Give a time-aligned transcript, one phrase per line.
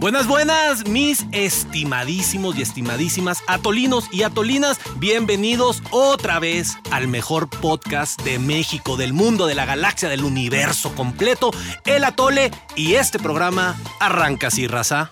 [0.00, 4.80] Buenas, buenas, mis estimadísimos y estimadísimas atolinos y atolinas.
[4.96, 10.94] Bienvenidos otra vez al mejor podcast de México, del mundo, de la galaxia, del universo
[10.94, 11.50] completo,
[11.84, 12.50] El Atole.
[12.76, 15.10] Y este programa arranca así, raza.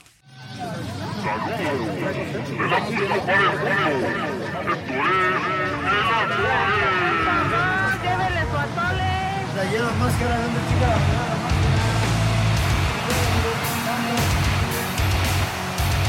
[9.71, 11.28] Llévele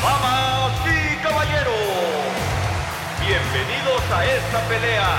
[0.02, 1.73] Damas y caballeros,
[3.20, 5.09] bienvenidos a esta pelea,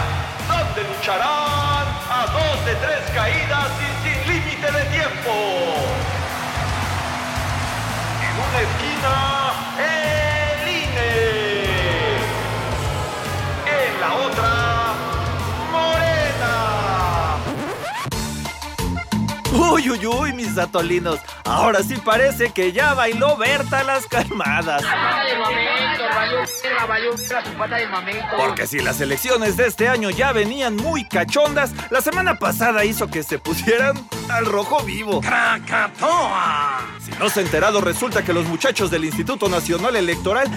[0.49, 5.33] donde lucharán a dos de tres caídas y sin límite de tiempo.
[8.25, 9.15] En una esquina,
[9.79, 11.11] el INE.
[13.67, 14.50] En la otra,
[19.53, 21.19] Uy, uy, uy, mis atolinos.
[21.45, 24.83] Ahora sí parece que ya bailó Berta las calmadas.
[28.37, 33.09] Porque si las elecciones de este año ya venían muy cachondas, la semana pasada hizo
[33.09, 33.97] que se pusieran
[34.31, 35.21] al rojo vivo.
[37.01, 40.49] Si no se ha enterado, resulta que los muchachos del Instituto Nacional Electoral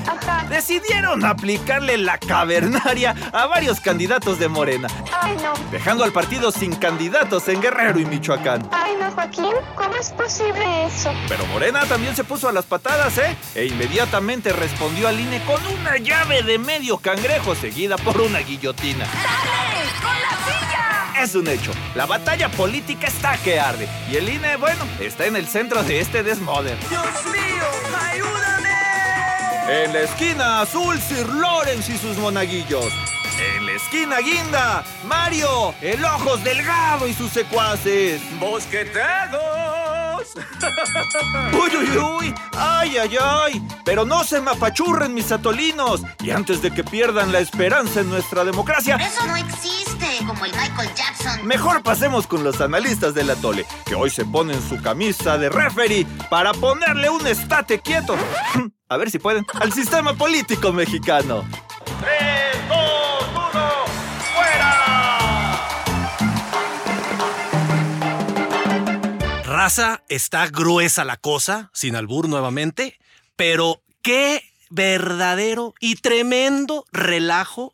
[0.49, 4.87] decidieron aplicarle la cavernaria a varios candidatos de Morena,
[5.21, 5.53] Ay, no.
[5.71, 8.67] dejando al partido sin candidatos en Guerrero y Michoacán.
[8.71, 9.53] Ay, no, Joaquín.
[9.75, 11.11] ¿Cómo es posible eso?
[11.27, 13.35] Pero Morena también se puso a las patadas, ¿eh?
[13.55, 19.05] E inmediatamente respondió al INE con una llave de medio cangrejo seguida por una guillotina.
[21.19, 21.71] Es un hecho.
[21.95, 23.87] La batalla política está que arde.
[24.11, 26.77] Y el INE, bueno, está en el centro de este desmoder.
[26.89, 27.63] ¡Dios mío!
[28.11, 29.83] ¡Ayúdame!
[29.83, 32.91] En la esquina azul, Sir Lawrence y sus monaguillos.
[33.39, 38.21] En la esquina guinda, Mario, el ojos delgado y sus secuaces.
[38.39, 40.27] ¡Bosqueteados!
[41.53, 42.35] ¡Uy, uy, uy!
[42.55, 43.67] ¡Ay, ay, ay!
[43.83, 46.01] Pero no se me apachurren mis atolinos.
[46.23, 49.82] Y antes de que pierdan la esperanza en nuestra democracia, Eso no existe,
[50.19, 51.45] como el Michael Jackson.
[51.45, 56.05] Mejor pasemos con los analistas del atole, que hoy se ponen su camisa de referee
[56.29, 58.15] para ponerle un estate quieto.
[58.89, 59.45] A ver si pueden.
[59.59, 61.43] Al sistema político mexicano.
[61.99, 62.77] 3, 2,
[63.53, 63.71] 1,
[64.35, 64.73] ¡fuera!
[69.43, 72.99] Raza, está gruesa la cosa, sin albur nuevamente,
[73.35, 77.72] pero qué verdadero y tremendo relajo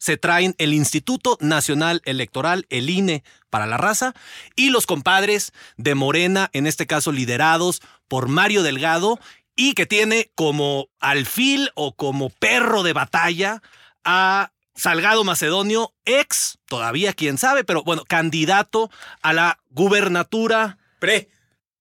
[0.00, 4.14] se traen el Instituto Nacional Electoral, el INE, para la raza,
[4.56, 9.20] y los compadres de Morena, en este caso liderados por Mario Delgado,
[9.54, 13.62] y que tiene como alfil o como perro de batalla
[14.04, 18.90] a Salgado Macedonio, ex, todavía quién sabe, pero bueno, candidato
[19.22, 21.30] a la gubernatura Pre.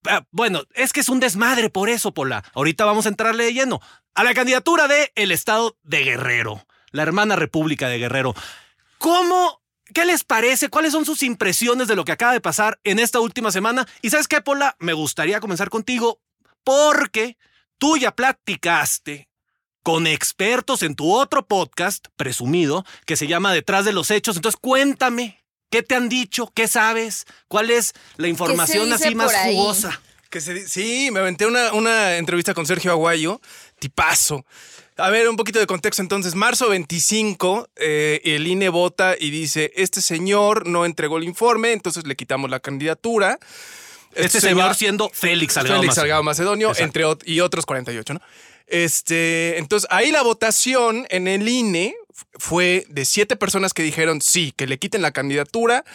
[0.08, 2.44] Ah, bueno, es que es un desmadre por eso, Pola.
[2.54, 3.82] Ahorita vamos a entrarle de lleno.
[4.16, 8.36] A la candidatura de el estado de Guerrero, la hermana república de Guerrero.
[8.98, 9.62] ¿Cómo?
[9.94, 10.70] ¿Qué les parece?
[10.70, 13.88] ¿Cuáles son sus impresiones de lo que acaba de pasar en esta última semana?
[14.02, 16.22] Y sabes qué, Pola, me gustaría comenzar contigo
[16.64, 17.38] porque
[17.78, 19.30] tú ya platicaste
[19.82, 24.36] con expertos en tu otro podcast, presumido, que se llama Detrás de los Hechos.
[24.36, 26.52] Entonces, cuéntame, ¿qué te han dicho?
[26.54, 27.26] ¿Qué sabes?
[27.48, 30.00] ¿Cuál es la información así más jugosa?
[30.30, 33.42] Que se sí, me aventé una, una entrevista con Sergio Aguayo,
[33.80, 34.46] tipazo.
[35.00, 36.36] A ver, un poquito de contexto entonces.
[36.36, 42.06] Marzo 25, eh, el INE vota y dice, este señor no entregó el informe, entonces
[42.06, 43.40] le quitamos la candidatura.
[44.14, 45.96] Este señor siendo Félix Salgado Félix.
[45.96, 47.16] Salgado Macedonio, Exacto.
[47.16, 48.22] entre y otros 48, ¿no?
[48.68, 51.96] Este, entonces, ahí la votación en el INE
[52.38, 55.86] fue de siete personas que dijeron sí, que le quiten la candidatura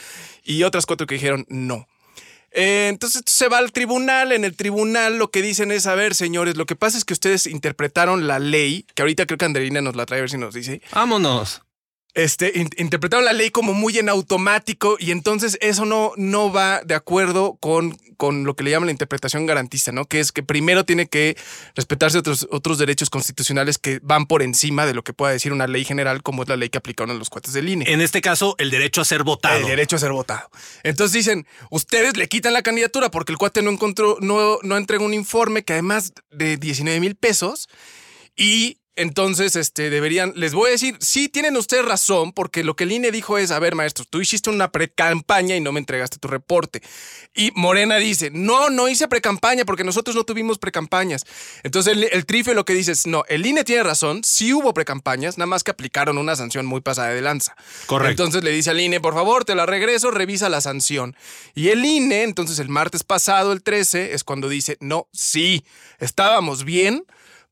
[0.43, 1.87] y otras cuatro que dijeron no.
[2.54, 4.32] Eh, entonces se va al tribunal.
[4.32, 7.12] En el tribunal lo que dicen es, a ver, señores, lo que pasa es que
[7.12, 10.38] ustedes interpretaron la ley, que ahorita creo que Anderina nos la trae a ver si
[10.38, 10.81] nos dice.
[10.93, 11.62] Vámonos.
[12.14, 16.80] Este, in- interpretaron la ley como muy en automático y entonces eso no, no va
[16.84, 20.04] de acuerdo con, con lo que le llaman la interpretación garantista, ¿no?
[20.04, 21.37] Que es que primero tiene que
[21.75, 25.66] respetarse otros, otros derechos constitucionales que van por encima de lo que pueda decir una
[25.66, 27.93] ley general como es la ley que aplicaron los cuates del INE.
[27.93, 29.58] En este caso, el derecho a ser votado.
[29.58, 30.49] El derecho a ser votado.
[30.84, 35.05] Entonces dicen, ustedes le quitan la candidatura porque el cuate no encontró, no, no entregó
[35.05, 37.69] un informe que además de 19 mil pesos
[38.37, 42.85] y Entonces, este, deberían, les voy a decir, sí tienen ustedes razón, porque lo que
[42.85, 46.19] el INE dijo es, a ver, maestro, tú hiciste una pre-campaña y no me entregaste
[46.19, 46.81] tu reporte.
[47.35, 51.25] Y Morena dice, no, no hice pre-campaña porque nosotros no tuvimos pre-campañas.
[51.64, 54.73] Entonces el, el trife lo que dice es, no, el INE tiene razón, sí hubo
[54.73, 57.56] pre-campañas, nada más que aplicaron una sanción muy pasada de lanza.
[57.87, 58.23] Correcto.
[58.23, 61.17] Entonces le dice al INE, por favor, te la regreso, revisa la sanción.
[61.55, 65.64] Y el INE, entonces el martes pasado, el 13, es cuando dice, no, sí,
[65.99, 67.05] estábamos bien,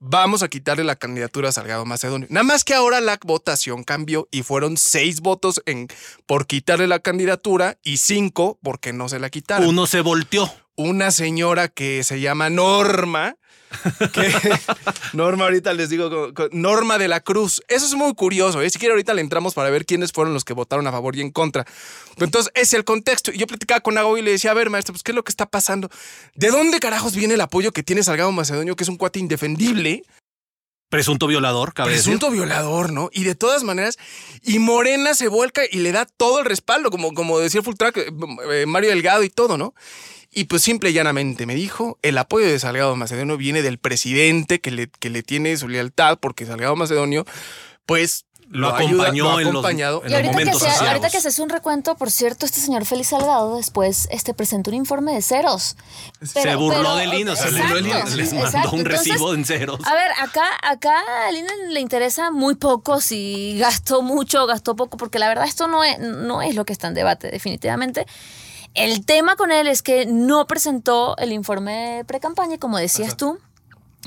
[0.02, 2.26] vamos a quitarle la candidatura a Salgado Macedonio.
[2.28, 5.88] Nada más que ahora la votación cambió y fueron seis votos en,
[6.26, 9.68] por quitarle la candidatura y cinco porque no se la quitaron.
[9.68, 10.52] Uno se volteó.
[10.74, 13.36] Una señora que se llama Norma.
[15.12, 17.62] Norma, ahorita les digo, Norma de la Cruz.
[17.68, 18.70] Eso es muy curioso, ¿eh?
[18.70, 21.20] Si quiere, ahorita le entramos para ver quiénes fueron los que votaron a favor y
[21.20, 21.64] en contra.
[22.18, 23.32] Entonces, es el contexto.
[23.32, 25.30] Yo platicaba con Ago y le decía, a ver, maestro, pues, ¿qué es lo que
[25.30, 25.90] está pasando?
[26.34, 30.04] ¿De dónde carajos viene el apoyo que tiene Salgado Macedonio, que es un cuate indefendible?
[30.92, 31.92] Presunto violador, cabe.
[31.92, 33.08] Presunto violador, ¿no?
[33.14, 33.96] Y de todas maneras,
[34.42, 37.76] y Morena se vuelca y le da todo el respaldo, como, como decía el Full
[37.76, 38.12] Track, eh,
[38.52, 39.74] eh, Mario Delgado y todo, ¿no?
[40.30, 44.60] Y pues simple y llanamente me dijo, el apoyo de Salgado Macedonio viene del presidente
[44.60, 47.24] que le, que le tiene su lealtad, porque Salgado Macedonio,
[47.86, 48.26] pues...
[48.52, 51.28] Lo ayuda, acompañó lo ha en los- en Y ahorita que, momentos ahorita que se
[51.28, 55.22] hace un recuento, por cierto, este señor Félix Salgado después este, presentó un informe de
[55.22, 55.76] ceros.
[56.22, 58.70] se burló pero- del INE, o sea, exacto, les, les mandó exacto.
[58.72, 59.80] un Entonces, recibo en ceros.
[59.86, 60.94] A ver, acá, acá
[61.28, 65.46] al INE le interesa muy poco si gastó mucho o gastó poco, porque la verdad
[65.46, 68.06] esto no es, no es lo que está en debate, definitivamente.
[68.74, 73.38] El tema con él es que no presentó el informe de pre-campaña, como decías tú.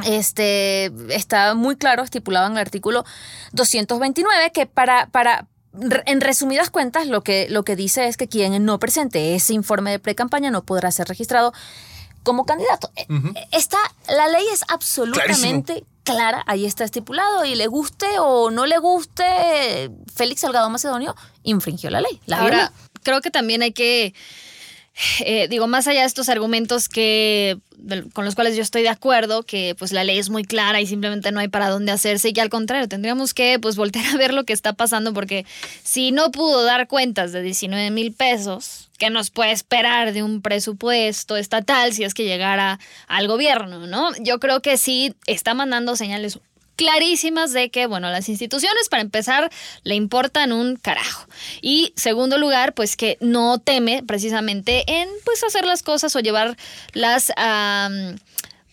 [0.03, 3.05] Este está muy claro, estipulado en el artículo
[3.53, 8.27] 229, que para, para re- en resumidas cuentas, lo que, lo que dice es que
[8.27, 11.53] quien no presente ese informe de pre-campaña no podrá ser registrado
[12.23, 12.91] como candidato.
[12.95, 13.05] Eh,
[13.51, 13.77] Está,
[14.09, 19.91] la ley es absolutamente clara, ahí está estipulado, y le guste o no le guste,
[20.13, 22.19] Félix Salgado Macedonio infringió la ley.
[22.25, 22.71] La Ahora, violó.
[23.03, 24.13] creo que también hay que,
[25.19, 27.57] eh, digo, más allá de estos argumentos que
[28.13, 30.87] con los cuales yo estoy de acuerdo, que pues la ley es muy clara y
[30.87, 34.33] simplemente no hay para dónde hacerse, y que al contrario, tendríamos que pues a ver
[34.33, 35.45] lo que está pasando, porque
[35.83, 40.41] si no pudo dar cuentas de 19 mil pesos, ¿qué nos puede esperar de un
[40.41, 44.11] presupuesto estatal si es que llegara al gobierno, no?
[44.19, 46.39] Yo creo que sí está mandando señales
[46.75, 49.51] clarísimas de que, bueno, las instituciones, para empezar,
[49.83, 51.27] le importan un carajo.
[51.61, 57.31] Y segundo lugar, pues que no teme precisamente en, pues, hacer las cosas o llevarlas
[57.37, 57.89] a,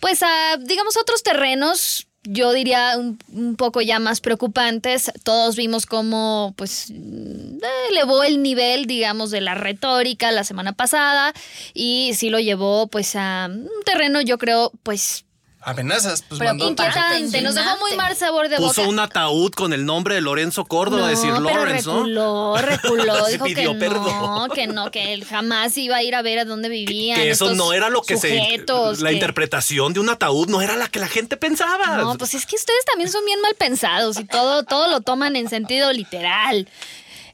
[0.01, 2.07] pues, a, digamos, otros terrenos.
[2.25, 5.11] Yo diría un, un poco ya más preocupantes.
[5.25, 7.59] Todos vimos cómo, pues, mm,
[7.91, 11.33] elevó el nivel, digamos, de la retórica la semana pasada
[11.75, 15.25] y sí lo llevó, pues, a un terreno, yo creo, pues,
[15.65, 16.69] Amenazas, pues Pero mandó.
[16.71, 17.41] inquietante.
[17.41, 18.89] Nos dejó muy mal sabor de Puso boca.
[18.89, 21.95] un ataúd con el nombre de Lorenzo Córdoba, no, decir pero Lawrence, ¿no?
[22.03, 24.51] reculó, reculó, Sí dijo que pidió no, perdón.
[24.51, 27.17] que no, que él jamás iba a ir a ver a dónde vivían.
[27.17, 29.05] que eso no era lo que sujetos, se.
[29.05, 31.97] La que- interpretación de un ataúd no era la que la gente pensaba.
[31.99, 35.37] No, pues es que ustedes también son bien mal pensados y todo, todo lo toman
[35.37, 36.69] en sentido literal.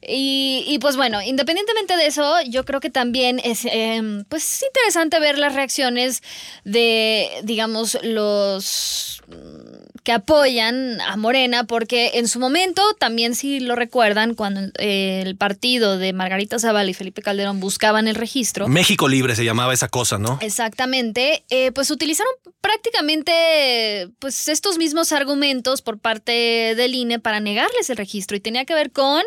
[0.07, 5.19] Y, y, pues bueno, independientemente de eso, yo creo que también es eh, pues interesante
[5.19, 6.23] ver las reacciones
[6.65, 13.77] de, digamos, los mm, que apoyan a Morena, porque en su momento, también si lo
[13.77, 19.09] recuerdan, cuando eh, el partido de Margarita Zavala y Felipe Calderón buscaban el registro, México
[19.09, 20.39] Libre se llamaba esa cosa, ¿no?
[20.41, 27.91] Exactamente, eh, pues utilizaron prácticamente pues estos mismos argumentos por parte del INE para negarles
[27.91, 29.23] el registro y tenía que ver con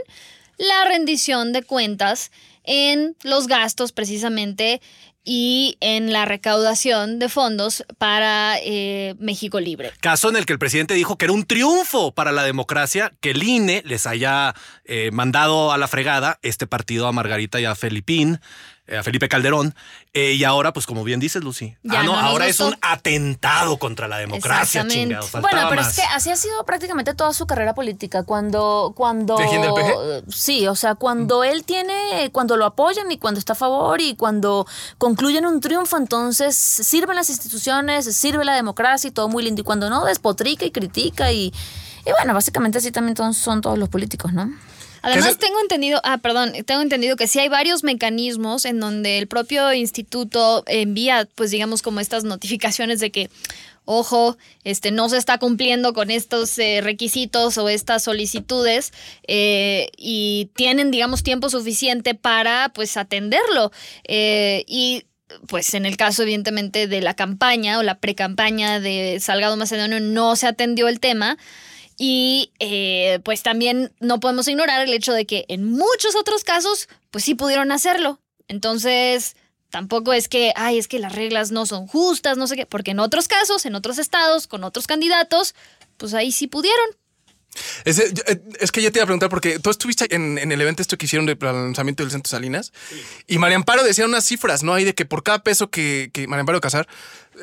[0.62, 2.32] la rendición de cuentas
[2.64, 4.80] en los gastos precisamente
[5.24, 9.92] y en la recaudación de fondos para eh, México Libre.
[10.02, 13.32] Caso en el que el presidente dijo que era un triunfo para la democracia que
[13.32, 14.54] el INE les haya
[14.86, 18.40] eh, mandado a la fregada este partido a Margarita y a Felipín,
[18.88, 19.74] a Felipe Calderón.
[20.14, 22.60] eh, y ahora, pues como bien dices, Lucy, Ya ah, no, no nos ahora es
[22.60, 25.90] un atentado contra la democracia, faltaba Bueno, pero más.
[25.90, 28.24] es que así ha sido prácticamente toda su carrera política.
[28.24, 30.32] Cuando, cuando, ¿Tejiendo el peje?
[30.32, 34.16] sí, o sea, cuando él tiene, cuando lo apoyan y cuando está a favor y
[34.16, 39.62] cuando concluyen un triunfo, entonces sirven las instituciones, sirve la democracia y todo muy lindo.
[39.62, 41.54] Y cuando no, despotrica y critica y,
[42.06, 44.52] y bueno, básicamente así también son todos los políticos, ¿no?
[45.02, 49.28] Además, tengo entendido, ah, perdón, tengo entendido que sí hay varios mecanismos en donde el
[49.28, 53.30] propio instituto envía, pues digamos, como estas notificaciones de que,
[53.86, 58.94] ojo, este no se está cumpliendo con estos eh, requisitos o estas solicitudes
[59.28, 63.72] eh, y tienen, digamos, tiempo suficiente para, pues, atenderlo.
[64.08, 65.06] Eh, y
[65.48, 70.36] pues en el caso evidentemente de la campaña o la pre-campaña de Salgado Macedonio no
[70.36, 71.38] se atendió el tema.
[72.04, 76.90] Y eh, pues también no podemos ignorar el hecho de que en muchos otros casos,
[77.12, 78.20] pues sí pudieron hacerlo.
[78.48, 79.36] Entonces,
[79.70, 82.90] tampoco es que, ay, es que las reglas no son justas, no sé qué, porque
[82.90, 85.54] en otros casos, en otros estados, con otros candidatos,
[85.98, 86.88] pues ahí sí pudieron.
[87.84, 88.14] Es, eh,
[88.60, 90.98] es que yo te iba a preguntar, porque tú estuviste en, en el evento esto
[90.98, 92.72] que hicieron de- para el lanzamiento del Centro Salinas,
[93.28, 94.74] y María Amparo decía unas cifras, ¿no?
[94.74, 96.88] Ahí de que por cada peso que, que María Amparo Casar,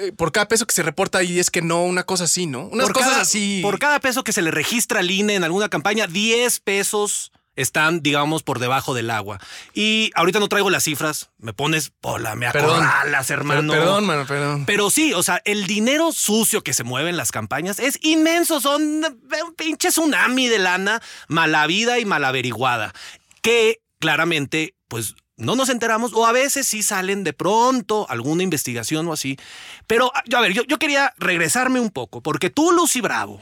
[0.00, 2.66] eh, por cada peso que se reporta ahí es que no, una cosa así, ¿no?
[2.68, 3.60] Unas por cosas cada, así.
[3.62, 8.02] Por cada peso que se le registra al INE en alguna campaña, 10 pesos están,
[8.02, 9.38] digamos, por debajo del agua.
[9.74, 11.30] Y ahorita no traigo las cifras.
[11.38, 13.72] Me pones, hola, me acorralas, hermano.
[13.72, 14.64] Per- Perdón, mano, perdón.
[14.66, 18.60] Pero sí, o sea, el dinero sucio que se mueve en las campañas es inmenso.
[18.60, 22.94] Son eh, un pinche tsunami de lana mala vida y mal averiguada.
[23.42, 29.06] Que claramente, pues no nos enteramos o a veces sí salen de pronto alguna investigación
[29.06, 29.38] o así.
[29.86, 33.40] Pero yo, a ver, yo, yo quería regresarme un poco porque tú, Lucy Bravo,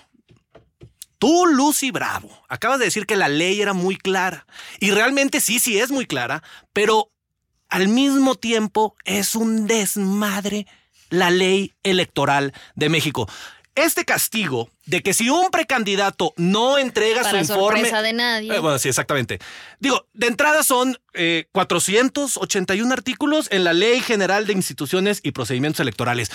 [1.18, 4.46] Tú, Lucy Bravo, acabas de decir que la ley era muy clara.
[4.80, 6.42] Y realmente sí, sí es muy clara,
[6.72, 7.10] pero
[7.68, 10.66] al mismo tiempo es un desmadre
[11.10, 13.28] la ley electoral de México.
[13.74, 17.80] Este castigo de que si un precandidato no entrega Para su informe...
[17.80, 18.54] sorpresa de nadie.
[18.54, 19.38] Eh, bueno, sí, exactamente.
[19.80, 25.80] Digo, de entrada son eh, 481 artículos en la Ley General de Instituciones y Procedimientos
[25.80, 26.30] Electorales.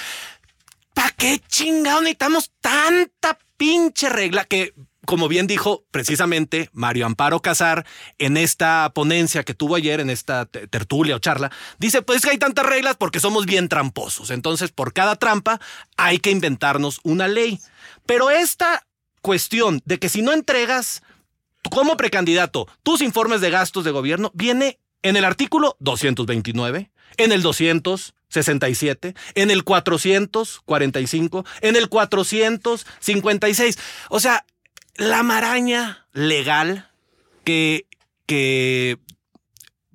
[1.21, 4.73] ¿Para qué chingado necesitamos tanta pinche regla que,
[5.05, 7.85] como bien dijo precisamente Mario Amparo Casar
[8.17, 12.31] en esta ponencia que tuvo ayer, en esta te- tertulia o charla, dice, pues que
[12.31, 14.31] hay tantas reglas porque somos bien tramposos.
[14.31, 15.61] Entonces, por cada trampa
[15.95, 17.59] hay que inventarnos una ley.
[18.07, 18.87] Pero esta
[19.21, 21.03] cuestión de que si no entregas
[21.69, 27.43] como precandidato tus informes de gastos de gobierno viene en el artículo 229, en el
[28.33, 33.77] 267, en el 445, en el 456.
[34.09, 34.45] O sea,
[34.95, 36.89] la maraña legal
[37.43, 37.85] que,
[38.25, 38.97] que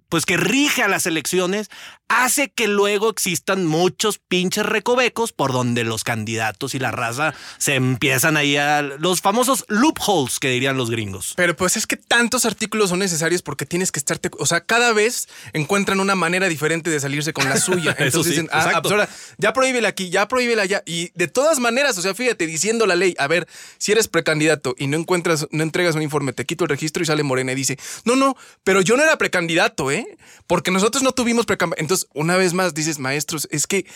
[0.09, 1.71] pues que rige a las elecciones
[2.09, 7.75] hace que luego existan muchos pinches recovecos por donde los candidatos y la raza se
[7.75, 11.35] empiezan ahí a los famosos loopholes que dirían los gringos.
[11.37, 14.93] Pero pues es que tantos artículos son necesarios porque tienes que estarte, o sea, cada
[14.93, 17.93] vez encuentran una manera diferente de salirse con la suya.
[17.93, 18.83] Eso Entonces sí, dicen, ah, exacto.
[18.83, 19.09] pues ahora,
[19.39, 20.83] ya prohíbela aquí, ya prohíbela allá.
[20.87, 23.49] Y de todas maneras, o sea, fíjate, diciendo la ley, a ver,
[23.79, 27.07] si eres precandidato y no encuentras, no entregas un informe, te quito el registro y
[27.07, 30.07] sale Morena y dice, no, no, pero yo no era precandidato, ¿eh?
[30.47, 31.96] Porque nosotros no tuvimos precandidato.
[31.97, 33.87] Entonces, una vez más dices, maestros, es que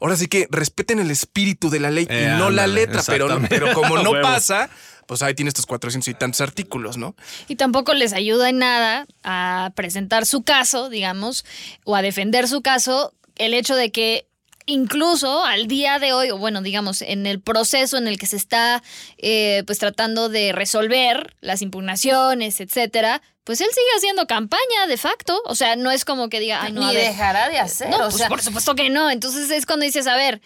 [0.00, 3.28] ahora sí que respeten el espíritu de la ley Eh, y no la letra, pero,
[3.48, 4.70] pero como no pasa,
[5.06, 7.14] pues ahí tienes estos 400 y tantos artículos, ¿no?
[7.48, 11.44] Y tampoco les ayuda en nada a presentar su caso, digamos,
[11.84, 14.26] o a defender su caso, el hecho de que
[14.66, 18.36] incluso al día de hoy, o bueno, digamos, en el proceso en el que se
[18.36, 18.82] está
[19.18, 25.40] eh, pues tratando de resolver las impugnaciones, etcétera, pues él sigue haciendo campaña de facto.
[25.46, 27.90] O sea, no es como que diga, ay, no, Ni a ver, dejará de hacer.
[27.90, 29.10] no, o pues sea, por supuesto que no.
[29.10, 30.40] Entonces es cuando dices, a ver,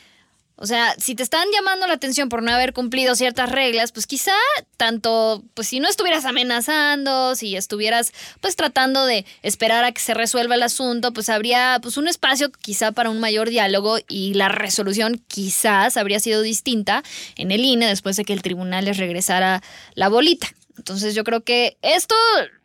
[0.58, 4.06] o sea, si te están llamando la atención por no haber cumplido ciertas reglas, pues
[4.06, 4.32] quizá
[4.78, 10.14] tanto, pues si no estuvieras amenazando, si estuvieras pues tratando de esperar a que se
[10.14, 14.48] resuelva el asunto, pues habría pues un espacio quizá para un mayor diálogo y la
[14.48, 17.02] resolución quizás habría sido distinta
[17.36, 19.62] en el INE después de que el tribunal les regresara
[19.94, 20.48] la bolita.
[20.76, 22.14] Entonces yo creo que esto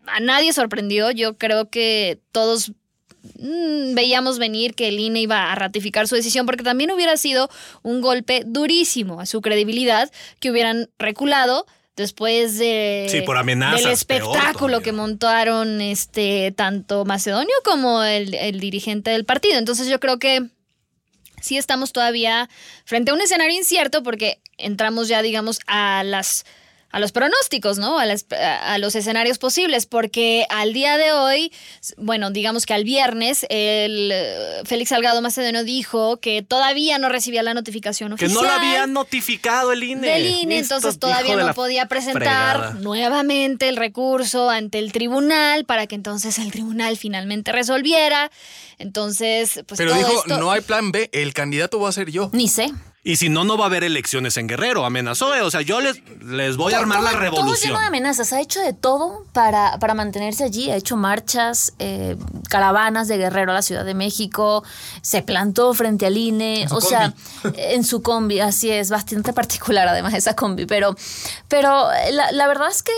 [0.05, 2.71] a nadie sorprendió, yo creo que todos
[3.39, 7.49] mm, veíamos venir que el INE iba a ratificar su decisión porque también hubiera sido
[7.83, 11.65] un golpe durísimo a su credibilidad que hubieran reculado
[11.95, 18.59] después de Sí, por amenazas, del espectáculo que montaron este tanto Macedonio como el, el
[18.59, 19.57] dirigente del partido.
[19.57, 20.47] Entonces yo creo que
[21.41, 22.49] sí estamos todavía
[22.85, 26.45] frente a un escenario incierto porque entramos ya, digamos, a las
[26.91, 27.99] a los pronósticos, ¿no?
[27.99, 31.51] A, las- a los escenarios posibles, porque al día de hoy,
[31.97, 37.43] bueno, digamos que al viernes, el eh, Félix Salgado Macedonio dijo que todavía no recibía
[37.43, 40.07] la notificación Que oficial no lo habían notificado el INE.
[40.07, 42.73] del INE, Listo, entonces todavía no la podía presentar fregada.
[42.73, 48.31] nuevamente el recurso ante el tribunal para que entonces el tribunal finalmente resolviera.
[48.79, 52.09] Entonces, pues Pero todo dijo, esto- no hay plan B, el candidato va a ser
[52.11, 52.29] yo.
[52.33, 52.71] ni sé.
[53.03, 55.33] Y si no, no va a haber elecciones en Guerrero, amenazó.
[55.35, 55.41] ¿eh?
[55.41, 57.69] O sea, yo les, les voy a armar la Todo- Todo revolución.
[57.71, 58.31] lleno de amenazas.
[58.31, 60.69] Ha hecho de todo para, para mantenerse allí.
[60.69, 62.15] Ha hecho marchas, eh,
[62.47, 64.63] caravanas de Guerrero a la Ciudad de México.
[65.01, 66.67] Se plantó frente al INE.
[66.69, 67.11] su o sea,
[67.55, 68.39] en su combi.
[68.39, 70.67] Así es, bastante particular además esa combi.
[70.67, 70.95] Pero,
[71.47, 72.91] pero eh, la, la verdad es que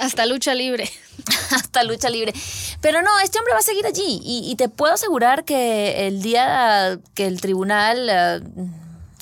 [0.00, 0.90] hasta lucha libre.
[1.50, 2.32] hasta lucha libre.
[2.80, 4.22] Pero no, este hombre va a seguir allí.
[4.24, 8.08] Y, y te puedo asegurar que el día que el tribunal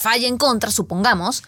[0.02, 1.42] falle en contra, supongamos,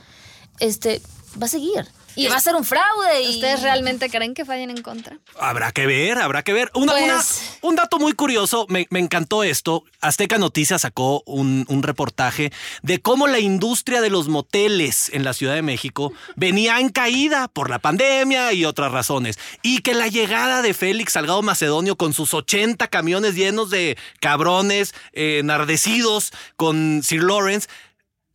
[0.60, 1.02] este
[1.40, 1.86] va a seguir.
[2.16, 3.22] Y va a ser un fraude.
[3.24, 3.30] Y...
[3.34, 5.18] ¿Ustedes realmente creen que fallen en contra?
[5.36, 6.70] Habrá que ver, habrá que ver.
[6.72, 9.82] Una, Pues- una- un dato muy curioso, me, me encantó esto.
[10.00, 15.32] Azteca Noticias sacó un, un reportaje de cómo la industria de los moteles en la
[15.32, 19.36] Ciudad de México venía en caída por la pandemia y otras razones.
[19.62, 24.94] Y que la llegada de Félix Salgado Macedonio con sus 80 camiones llenos de cabrones
[25.14, 27.66] eh, enardecidos con Sir Lawrence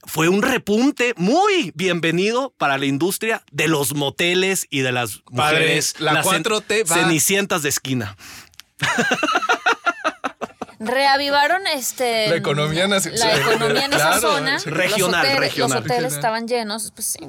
[0.05, 5.59] fue un repunte muy bienvenido para la industria de los moteles y de las Padre,
[5.59, 5.95] mujeres.
[5.99, 6.95] la las cen- 4T va.
[6.95, 8.15] Cenicientas de esquina.
[10.81, 13.19] Reavivaron este La economía nacional.
[13.19, 14.59] La economía en esa Claro, zona.
[14.59, 14.69] sí.
[14.69, 15.83] Regional, los hoteles, regional.
[15.83, 16.91] Los hoteles estaban llenos.
[16.95, 17.19] Pues sí.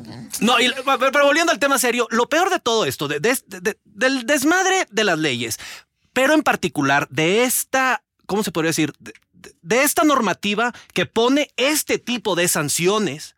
[0.41, 0.73] No, y-
[1.13, 4.87] pero volviendo al tema serio, lo peor de todo esto, de- de- de- del desmadre
[4.93, 5.59] de las leyes,
[6.13, 8.93] pero en particular de esta, ¿cómo se podría decir?
[9.63, 13.37] De, esta normativa que pone este tipo de sanciones.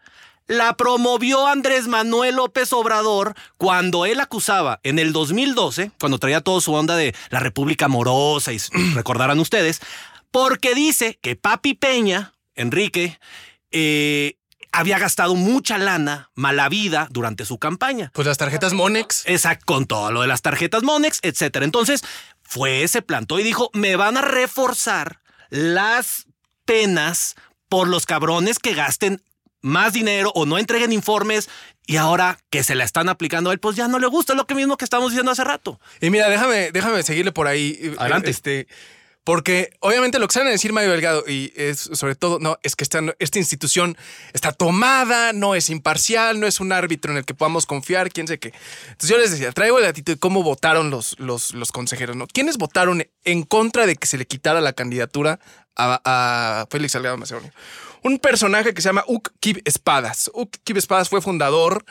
[0.48, 6.60] La promovió Andrés Manuel López Obrador cuando él acusaba en el 2012, cuando traía toda
[6.60, 8.58] su onda de la República Amorosa, y
[8.94, 9.80] recordarán ustedes,
[10.30, 13.18] porque dice que Papi Peña, Enrique,
[13.70, 14.36] eh,
[14.72, 18.10] había gastado mucha lana, mala vida, durante su campaña.
[18.14, 19.24] Pues las tarjetas Monex.
[19.26, 21.64] Exacto, con todo lo de las tarjetas Monex, etcétera.
[21.64, 22.02] Entonces,
[22.42, 25.21] fue, se plantó y dijo, me van a reforzar
[25.52, 26.26] las
[26.64, 27.36] penas
[27.68, 29.22] por los cabrones que gasten
[29.60, 31.50] más dinero o no entreguen informes
[31.86, 34.38] y ahora que se la están aplicando a él, pues ya no le gusta, es
[34.38, 35.78] lo que mismo que estamos diciendo hace rato.
[36.00, 37.94] Y mira, déjame, déjame seguirle por ahí.
[37.98, 38.30] Adelante.
[38.30, 38.66] Este,
[39.24, 42.74] porque obviamente lo que salen a decir Mario Delgado y es sobre todo, no, es
[42.74, 43.96] que esta, esta institución
[44.32, 48.26] está tomada, no es imparcial, no es un árbitro en el que podamos confiar, quién
[48.26, 48.52] sé qué.
[48.88, 52.26] Entonces yo les decía, traigo el datito de cómo votaron los, los, los consejeros, ¿no?
[52.26, 55.38] ¿Quiénes votaron en contra de que se le quitara la candidatura
[55.76, 57.52] a, a Félix Salgado Macedonio?
[58.02, 60.28] Un personaje que se llama Uk Kib Espadas.
[60.34, 61.84] Uk Kib Espadas fue fundador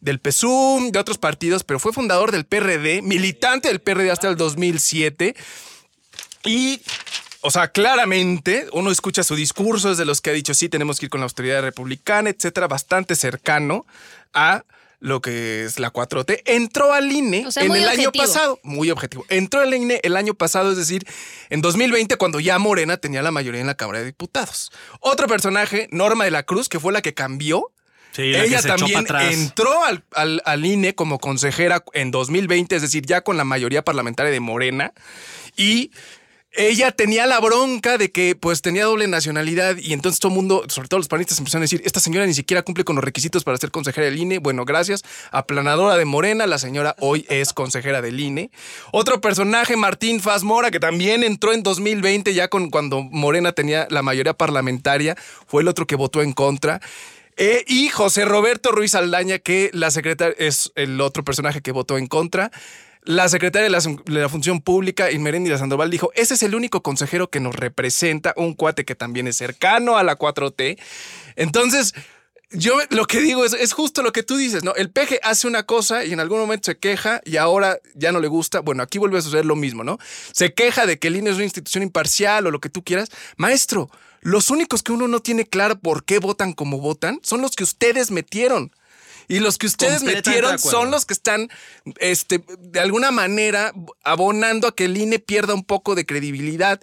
[0.00, 4.36] del PSUM, de otros partidos, pero fue fundador del PRD, militante del PRD hasta el
[4.36, 5.34] 2007.
[6.44, 6.80] Y,
[7.40, 10.98] o sea, claramente uno escucha su discurso, es de los que ha dicho, sí, tenemos
[10.98, 13.86] que ir con la austeridad republicana, etcétera, bastante cercano
[14.32, 14.64] a
[15.00, 16.42] lo que es la 4T.
[16.44, 19.24] Entró al INE O sea, en el año pasado, muy objetivo.
[19.28, 21.06] Entró al INE el año pasado, es decir,
[21.50, 24.72] en 2020, cuando ya Morena tenía la mayoría en la Cámara de Diputados.
[25.00, 27.70] Otro personaje, Norma de la Cruz, que fue la que cambió
[28.10, 33.20] Sí, ella también entró al, al- al INE como consejera en 2020, es decir, ya
[33.20, 34.92] con la mayoría parlamentaria de Morena.
[35.56, 35.92] Y
[36.52, 40.64] ella tenía la bronca de que pues tenía doble nacionalidad y entonces todo el mundo,
[40.68, 43.44] sobre todo los panistas, empezaron a decir, esta señora ni siquiera cumple con los requisitos
[43.44, 44.38] para ser consejera del INE.
[44.38, 45.04] Bueno, gracias.
[45.30, 48.50] Aplanadora de Morena, la señora hoy es consejera del INE.
[48.92, 53.86] Otro personaje, Martín Faz Mora, que también entró en 2020 ya con cuando Morena tenía
[53.90, 56.80] la mayoría parlamentaria, fue el otro que votó en contra.
[57.36, 61.96] Eh, y José Roberto Ruiz Aldaña, que la secretaria es el otro personaje que votó
[61.98, 62.50] en contra.
[63.08, 67.40] La secretaria de la, Función Pública, Inmeréndira Sandoval, dijo, ese es el único consejero que
[67.40, 70.78] nos representa, un cuate que también es cercano a la 4T.
[71.34, 71.94] Entonces,
[72.50, 74.74] yo lo que digo es, es justo lo que tú dices, ¿no?
[74.74, 78.20] El peje hace una cosa y en algún momento se queja y ahora ya no
[78.20, 78.60] le gusta.
[78.60, 79.96] Bueno, aquí vuelve a suceder lo mismo, ¿no?
[80.32, 83.08] Se queja de que el INE es una institución imparcial o lo que tú quieras.
[83.38, 83.88] Maestro,
[84.20, 87.64] los únicos que uno no tiene claro por qué votan como votan son los que
[87.64, 88.70] ustedes metieron.
[89.28, 91.50] Y los que ustedes metieron son los que están,
[92.00, 96.80] este, de alguna manera, abonando a que el INE pierda un poco de credibilidad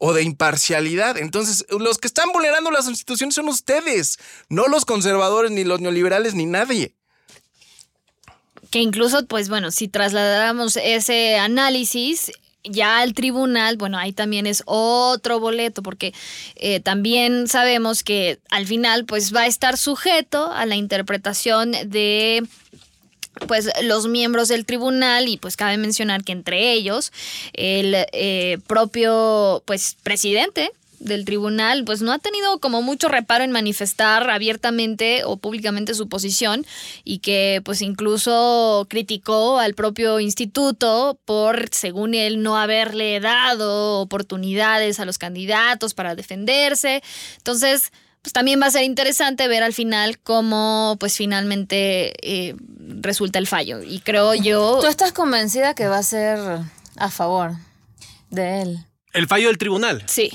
[0.00, 1.16] o de imparcialidad.
[1.16, 6.34] Entonces, los que están vulnerando las instituciones son ustedes, no los conservadores, ni los neoliberales,
[6.34, 6.96] ni nadie.
[8.70, 12.32] Que incluso, pues bueno, si trasladáramos ese análisis
[12.64, 16.14] ya al tribunal, bueno, ahí también es otro boleto, porque
[16.56, 22.44] eh, también sabemos que al final, pues va a estar sujeto a la interpretación de
[23.48, 27.12] pues los miembros del tribunal y pues cabe mencionar que entre ellos
[27.52, 30.70] el eh, propio pues presidente
[31.04, 36.08] del tribunal pues no ha tenido como mucho reparo en manifestar abiertamente o públicamente su
[36.08, 36.66] posición
[37.04, 44.98] y que pues incluso criticó al propio instituto por según él no haberle dado oportunidades
[44.98, 47.02] a los candidatos para defenderse
[47.36, 47.92] entonces
[48.24, 53.46] pues también va a ser interesante ver al final cómo pues finalmente eh, resulta el
[53.46, 53.82] fallo.
[53.82, 54.78] Y creo yo...
[54.80, 56.38] ¿Tú estás convencida que va a ser
[56.96, 57.52] a favor
[58.30, 58.86] de él?
[59.12, 60.04] El fallo del tribunal.
[60.06, 60.30] Sí.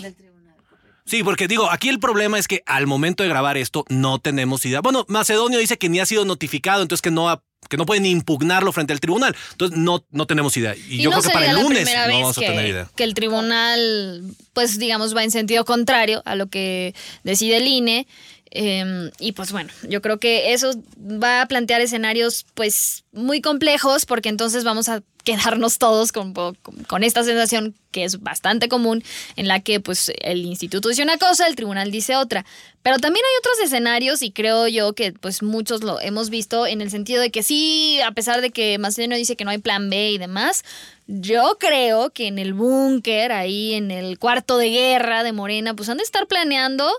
[1.09, 4.63] Sí, porque digo, aquí el problema es que al momento de grabar esto no tenemos
[4.65, 4.81] idea.
[4.81, 8.05] Bueno, Macedonio dice que ni ha sido notificado, entonces que no ha- que no pueden
[8.05, 9.35] impugnarlo frente al tribunal.
[9.51, 10.75] Entonces no, no tenemos idea.
[10.75, 12.89] Y, yo no creo que para el lunes no vamos a tener idea.
[12.95, 16.93] que el tribunal, pues digamos, va en sentido contrario a lo que
[17.23, 18.07] decide el INE.
[18.51, 24.05] Eh, y pues bueno, yo creo que eso va a plantear escenarios pues muy complejos
[24.05, 26.55] porque entonces vamos a quedarnos todos con, con,
[26.87, 29.03] con esta sensación que es bastante común
[29.35, 32.45] en la que pues el instituto dice una cosa, el tribunal dice otra.
[32.81, 36.81] Pero también hay otros escenarios y creo yo que pues muchos lo hemos visto en
[36.81, 39.89] el sentido de que sí, a pesar de que Macedonio dice que no hay plan
[39.89, 40.63] B y demás,
[41.05, 45.89] yo creo que en el búnker, ahí en el cuarto de guerra de Morena, pues
[45.89, 46.89] han de estar planeando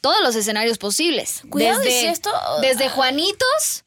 [0.00, 1.42] todos los escenarios posibles.
[1.50, 2.32] Cuidado, desde, si esto-
[2.62, 3.84] desde Juanitos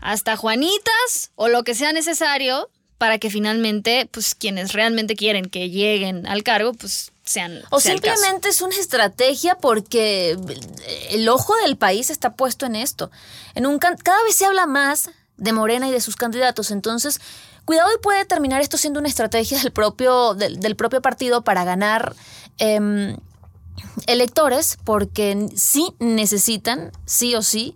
[0.00, 5.70] hasta Juanitas o lo que sea necesario para que finalmente, pues quienes realmente quieren que
[5.70, 7.62] lleguen al cargo, pues sean.
[7.70, 10.36] O sea simplemente es una estrategia porque
[11.10, 13.10] el ojo del país está puesto en esto.
[13.54, 17.20] En un can- cada vez se habla más de Morena y de sus candidatos, entonces
[17.64, 21.64] cuidado y puede terminar esto siendo una estrategia del propio del, del propio partido para
[21.64, 22.14] ganar
[22.58, 23.16] em,
[24.06, 27.74] electores, porque sí necesitan sí o sí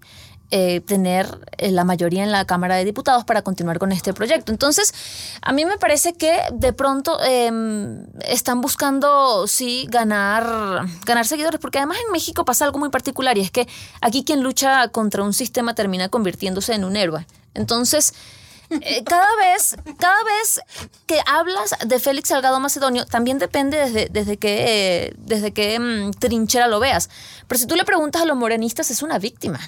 [0.57, 1.27] eh, tener
[1.59, 4.53] eh, la mayoría en la Cámara de Diputados para continuar con este proyecto.
[4.53, 4.95] Entonces,
[5.43, 7.51] a mí me parece que de pronto eh,
[8.29, 13.41] están buscando, sí, ganar, ganar seguidores, porque además en México pasa algo muy particular y
[13.41, 13.67] es que
[14.01, 17.27] aquí quien lucha contra un sistema termina convirtiéndose en un héroe.
[17.55, 18.15] Entonces,
[18.83, 20.61] eh, cada vez, cada vez
[21.07, 24.65] que hablas de Félix Salgado Macedonio, también depende desde, desde qué,
[25.07, 27.11] eh, desde qué mm, trinchera lo veas.
[27.47, 29.61] Pero si tú le preguntas a los morenistas, es una víctima.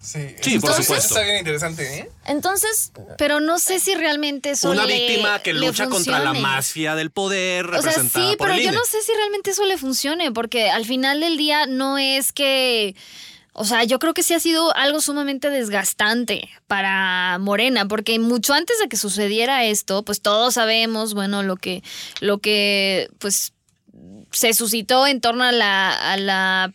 [0.00, 1.14] Sí, Sí, por Entonces, supuesto.
[1.14, 2.10] Está bien interesante, ¿eh?
[2.26, 6.94] Entonces, Pero no sé si realmente eso Una le- víctima que lucha contra la mafia
[6.94, 9.78] del poder O sea, representada sí, por pero yo no sé si realmente eso le
[9.78, 12.94] funcione, porque al final del día no es que.
[13.56, 18.52] O sea, yo creo que sí ha sido algo sumamente desgastante para Morena, porque mucho
[18.52, 21.84] antes de que sucediera esto, pues todos sabemos, bueno, lo que,
[22.20, 23.52] lo que, pues,
[24.32, 26.72] se suscitó en torno a la, a la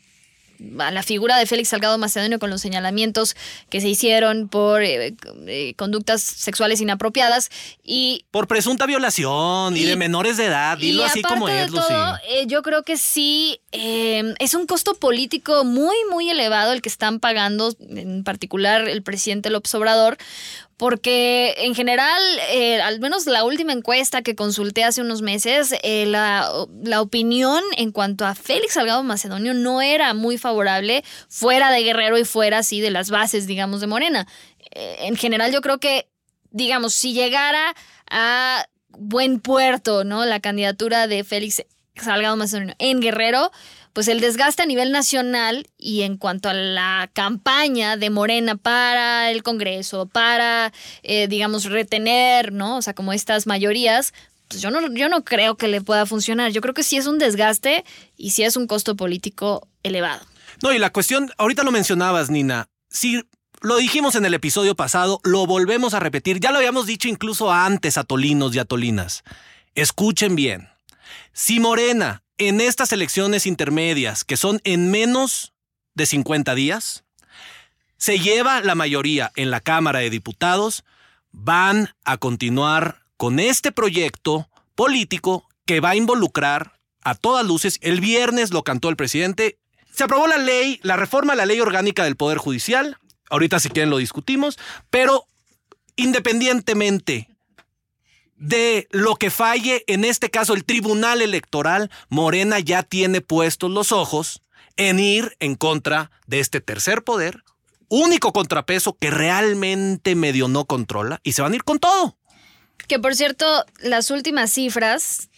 [0.79, 3.35] a la figura de Félix Salgado Macedonio con los señalamientos
[3.69, 5.15] que se hicieron por eh,
[5.47, 7.49] eh, conductas sexuales inapropiadas
[7.83, 10.77] y Por presunta violación y, Y- de menores de edad.
[10.77, 14.65] Dilo y así como de es, todo, eh, yo creo que sí eh, es un
[14.65, 20.17] costo político muy, muy elevado el que están pagando, en particular el presidente López Obrador,
[20.79, 26.05] porque en general, eh, al menos la última encuesta que consulté hace unos meses, eh,
[26.05, 26.49] la,
[26.81, 32.17] la opinión en cuanto a Félix Salgado Macedonio no era muy favorable fuera de Guerrero
[32.17, 34.25] y fuera así de las bases, digamos, de Morena.
[34.71, 36.07] Eh, en general yo creo que,
[36.51, 37.75] digamos, si llegara
[38.09, 40.25] a buen puerto, ¿no?
[40.25, 41.61] La candidatura de Félix
[41.97, 43.51] Salgado Macedonio en Guerrero,
[43.99, 49.29] pues el desgaste a nivel nacional y en cuanto a la campaña de Morena para
[49.29, 50.71] el Congreso, para,
[51.03, 52.77] eh, digamos, retener, ¿no?
[52.77, 54.13] O sea, como estas mayorías,
[54.47, 56.53] pues yo no, yo no creo que le pueda funcionar.
[56.53, 57.83] Yo creo que sí es un desgaste
[58.15, 60.25] y sí es un costo político elevado.
[60.63, 62.69] No, y la cuestión, ahorita lo mencionabas, Nina.
[62.89, 63.21] Si
[63.59, 66.39] lo dijimos en el episodio pasado, lo volvemos a repetir.
[66.39, 69.25] Ya lo habíamos dicho incluso antes a tolinos y a tolinas.
[69.75, 70.69] Escuchen bien.
[71.33, 75.53] Si Morena en estas elecciones intermedias, que son en menos
[75.93, 77.03] de 50 días,
[77.97, 80.85] se lleva la mayoría en la Cámara de Diputados,
[81.31, 87.77] van a continuar con este proyecto político que va a involucrar a todas luces.
[87.81, 89.59] El viernes lo cantó el presidente.
[89.93, 92.97] Se aprobó la ley, la reforma a la ley orgánica del Poder Judicial.
[93.29, 94.57] Ahorita si quieren lo discutimos,
[94.89, 95.25] pero
[95.97, 97.28] independientemente
[98.39, 103.91] de lo que falle, en este caso el Tribunal Electoral, Morena ya tiene puestos los
[103.91, 104.41] ojos
[104.77, 107.43] en ir en contra de este tercer poder,
[107.89, 112.17] único contrapeso que realmente medio no controla, y se van a ir con todo.
[112.87, 113.45] Que por cierto,
[113.81, 115.29] las últimas cifras,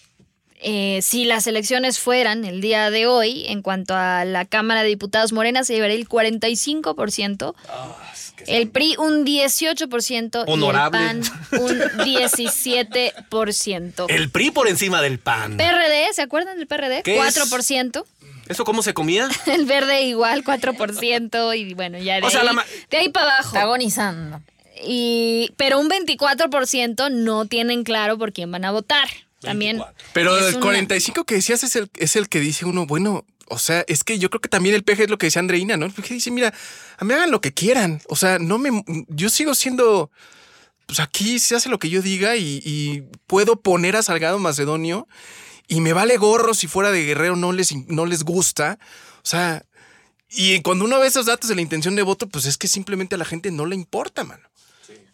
[0.61, 4.89] eh, si las elecciones fueran el día de hoy, en cuanto a la Cámara de
[4.89, 7.55] Diputados Morena, se llevaría el 45%.
[8.47, 10.99] El PRI un 18% Honorable.
[10.99, 14.06] y el PAN un 17%.
[14.10, 15.58] El PRI por encima del PAN.
[15.58, 17.04] PRD, ¿se acuerdan del PRD?
[17.04, 17.38] ¿Qué es?
[17.38, 18.04] 4%.
[18.47, 19.30] ¿Eso cómo se comía?
[19.45, 21.58] El verde igual, 4%.
[21.58, 23.47] Y bueno, ya de, O sea, ahí, la de ahí para abajo.
[23.49, 24.41] está agonizando.
[24.84, 29.08] Y, pero un 24% no tienen claro por quién van a votar.
[29.41, 29.82] También.
[30.13, 33.59] Pero el una- 45 que decías es el, es el que dice uno, bueno, o
[33.59, 35.85] sea, es que yo creo que también el PG es lo que decía Andreina, ¿no?
[35.85, 36.53] El PG dice, mira,
[36.97, 38.01] a mí hagan lo que quieran.
[38.07, 38.83] O sea, no me.
[39.09, 40.09] Yo sigo siendo.
[40.85, 45.07] Pues aquí se hace lo que yo diga y, y puedo poner a Salgado Macedonio
[45.67, 48.77] y me vale gorro si fuera de Guerrero no les, no les gusta.
[49.17, 49.63] O sea,
[50.29, 53.15] y cuando uno ve esos datos de la intención de voto, pues es que simplemente
[53.15, 54.50] a la gente no le importa, mano.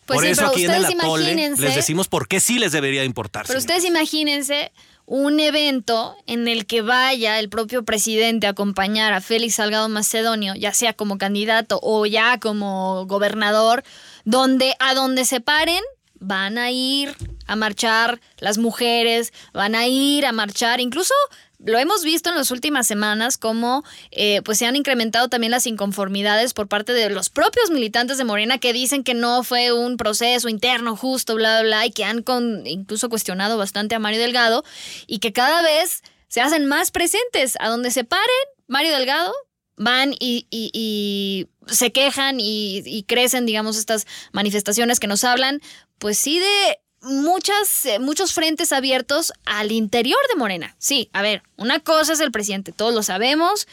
[0.08, 2.72] Pues por sí, eso pero aquí en el atole les decimos por qué sí les
[2.72, 3.46] debería importar.
[3.46, 4.72] Pero ustedes imagínense
[5.06, 10.56] un evento en el que vaya el propio presidente a acompañar a Félix Salgado Macedonio,
[10.56, 13.84] ya sea como candidato o ya como gobernador,
[14.26, 15.84] donde a donde se paren
[16.20, 17.16] van a ir
[17.46, 21.14] a marchar las mujeres, van a ir a marchar, incluso
[21.60, 25.66] lo hemos visto en las últimas semanas como eh, pues se han incrementado también las
[25.66, 29.98] inconformidades por parte de los propios militantes de Morena que dicen que no fue un
[29.98, 34.20] proceso interno justo, bla, bla, bla, y que han con- incluso cuestionado bastante a Mario
[34.20, 34.64] Delgado
[35.08, 37.56] y que cada vez se hacen más presentes.
[37.60, 38.26] A donde se paren,
[38.68, 39.34] Mario Delgado
[39.78, 45.62] van y, y- y se quejan y, y crecen, digamos, estas manifestaciones que nos hablan,
[46.00, 50.76] pues sí, de muchas, eh, muchos frentes abiertos al interior de Morena.
[50.78, 53.68] Sí, a ver, una cosa es el presidente, todos lo sabemos.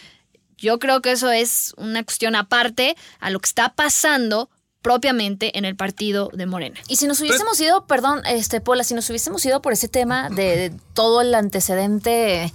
[0.56, 4.48] Yo creo que eso es una cuestión aparte a lo que está pasando
[4.82, 6.78] propiamente en el partido de Morena.
[6.88, 10.28] Y si nos hubiésemos ido, perdón, este, Pola, si nos hubiésemos ido por ese tema
[10.28, 12.52] de, de todo el antecedente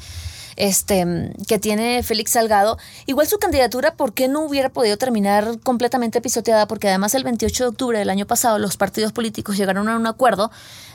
[0.60, 6.22] este, que tiene Félix Salgado, igual su candidatura, ¿por qué no hubiera podido terminar completamente
[6.22, 6.68] pisoteada?
[6.68, 10.06] Porque además el 28 de octubre del año pasado los partidos políticos llegaron a un
[10.06, 10.52] acuerdo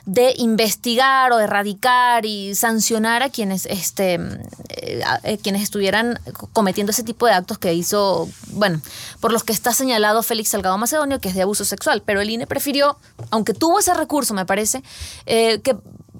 [0.06, 4.20] de investigar o erradicar y sancionar a quienes, este,
[4.68, 6.20] eh, a- eh, quienes estuvieran
[6.52, 8.82] cometiendo ese tipo de actos que hizo, bueno,
[9.20, 12.02] por los que está señalado Félix Salgado Macedonio, que es de abuso sexual.
[12.04, 12.98] Pero el INE prefirió,
[13.30, 14.82] aunque tuvo ese recurso, me parece,
[15.24, 15.74] eh, que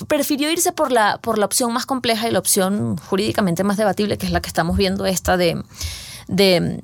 [0.09, 4.19] prefirió irse por la, por la opción más compleja y la opción jurídicamente más debatible,
[4.19, 5.63] que es la que estamos viendo, esta de,
[6.29, 6.81] de,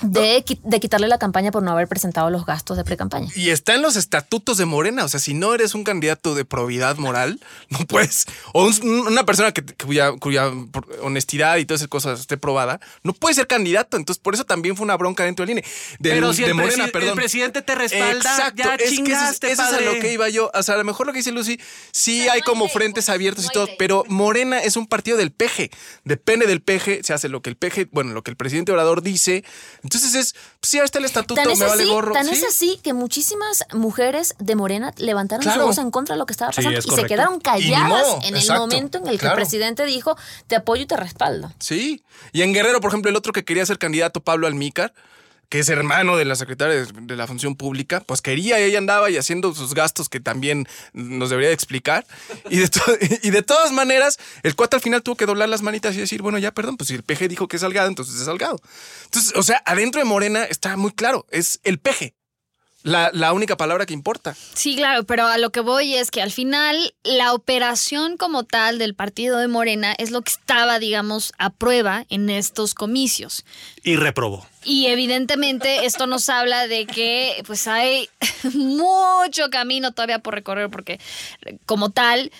[0.00, 3.28] de, qui- de quitarle la campaña por no haber presentado los gastos de pre-campaña.
[3.36, 5.04] Y está en los estatutos de Morena.
[5.04, 8.26] O sea, si no eres un candidato de probidad moral, no puedes.
[8.52, 10.50] O un- una persona que, cuya, cuya
[11.02, 13.96] honestidad y todas esas cosas esté probada, no puede ser candidato.
[13.96, 15.64] Entonces, por eso también fue una bronca dentro del INE.
[15.98, 17.08] Del- Pero si de el, Morena, presi- perdón.
[17.10, 19.92] el presidente te respalda, Exacto, ya es que eso, es- chingaste, eso es a lo
[20.00, 20.50] que iba yo.
[20.54, 21.58] O sea, a lo mejor lo que dice Lucy,
[21.92, 25.70] sí hay como frentes abiertos y todo, pero Morena es un partido del peje.
[26.04, 29.02] Depende del peje, se hace lo que el peje, bueno, lo que el presidente Obrador
[29.02, 29.44] dice.
[29.82, 32.12] Entonces es, pues sí, ahí está el estatuto, Tan me es, vale así, gorro.
[32.12, 32.32] tan sí.
[32.34, 35.62] es así que muchísimas mujeres de Morena levantaron Claro.
[35.62, 38.06] su voz en contra de lo que estaba Sí, pasando es y se quedaron calladas
[38.24, 39.34] en exacto, el momento en el que claro.
[39.34, 40.16] el presidente dijo
[40.46, 41.52] te apoyo y te respaldo.
[41.58, 42.02] Sí.
[42.32, 44.92] Y en Guerrero, por ejemplo, el otro que quería ser candidato, Pablo Almícar,
[45.52, 49.10] que es hermano de la secretaria de, la Función Pública, pues quería y ella andaba
[49.10, 52.06] y haciendo sus gastos que también nos debería de explicar.
[52.48, 52.70] Y de,
[53.22, 56.22] y de todas maneras, el cuate al final tuvo que doblar las manitas y decir,
[56.22, 58.62] bueno, ya perdón, pues si el peje dijo que es salgado, entonces es salgado.
[59.04, 62.14] Entonces, o sea, adentro de Morena está muy claro, es el peje.
[62.82, 64.34] La, la única palabra que importa.
[64.54, 68.78] Sí, claro, pero a lo que voy es que al final la operación como tal
[68.78, 73.44] del partido de Morena es lo que estaba, digamos, a prueba en estos comicios.
[73.84, 74.46] Y reprobó.
[74.64, 78.08] Y evidentemente esto nos habla de que pues hay
[78.54, 81.00] mucho camino todavía por recorrer porque
[81.66, 82.30] como tal,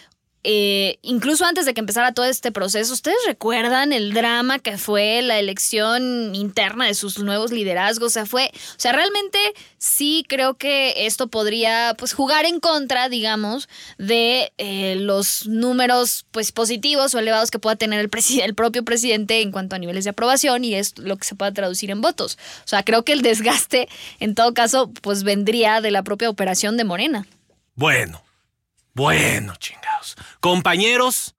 [0.45, 5.23] eh, incluso antes de que empezara todo este proceso, ¿ustedes recuerdan el drama que fue
[5.23, 8.09] la elección interna de sus nuevos liderazgos?
[8.09, 9.39] O sea, fue, o sea, realmente
[9.79, 16.51] sí creo que esto podría pues jugar en contra, digamos, de eh, los números pues
[16.51, 18.11] positivos o elevados que pueda tener el,
[18.43, 21.53] el propio presidente en cuanto a niveles de aprobación y es lo que se pueda
[21.53, 22.37] traducir en votos.
[22.65, 26.77] O sea, creo que el desgaste en todo caso pues vendría de la propia operación
[26.77, 27.27] de Morena.
[27.75, 28.23] Bueno,
[28.95, 30.17] bueno, chingados.
[30.41, 31.35] Compañeros,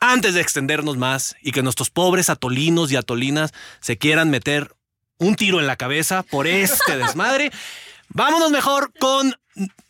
[0.00, 4.74] antes de extendernos más y que nuestros pobres atolinos y atolinas se quieran meter
[5.18, 7.50] un tiro en la cabeza por este desmadre,
[8.08, 9.34] vámonos mejor con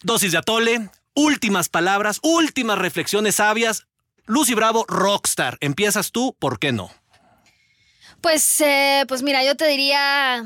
[0.02, 3.86] dosis de atole, últimas palabras, últimas reflexiones sabias.
[4.26, 5.56] Lucy Bravo, rockstar.
[5.60, 6.90] Empiezas tú, ¿por qué no?
[8.20, 10.44] Pues, eh, pues mira, yo te diría,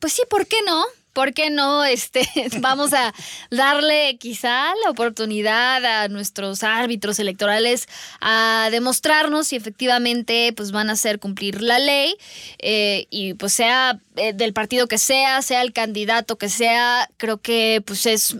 [0.00, 0.84] pues sí, ¿por qué no?
[1.14, 1.84] ¿Por qué no?
[1.84, 2.28] Este,
[2.60, 3.14] vamos a
[3.50, 7.88] darle quizá la oportunidad a nuestros árbitros electorales
[8.20, 12.16] a demostrarnos si efectivamente pues van a hacer cumplir la ley
[12.58, 17.38] eh, y pues sea eh, del partido que sea, sea el candidato que sea, creo
[17.38, 18.36] que pues es